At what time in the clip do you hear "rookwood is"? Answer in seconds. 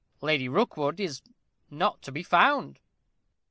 0.49-1.21